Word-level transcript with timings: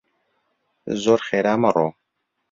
زۆر 1.01 1.19
خێرا 1.27 1.53
مەڕۆ! 1.63 1.87